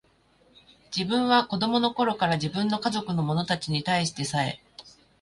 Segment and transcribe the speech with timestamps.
[0.85, 4.59] 自分は子供の頃から、自分の家族の者たちに対してさえ、